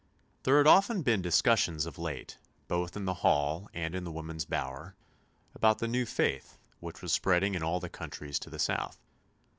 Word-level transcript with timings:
There 0.45 0.57
had 0.57 0.65
often 0.65 1.03
been 1.03 1.21
discussions 1.21 1.85
of 1.85 1.99
late, 1.99 2.39
both 2.67 2.97
in 2.97 3.05
the 3.05 3.13
hall 3.21 3.69
and 3.71 3.93
in 3.93 4.03
the 4.03 4.11
women's 4.11 4.45
bower, 4.45 4.95
about 5.53 5.77
the 5.77 5.87
new 5.87 6.07
faith 6.07 6.57
which 6.79 7.03
was 7.03 7.13
spreading 7.13 7.53
in 7.53 7.61
all 7.61 7.79
the 7.79 7.87
countries 7.87 8.39
to 8.39 8.49
the 8.49 8.57
south. 8.57 8.99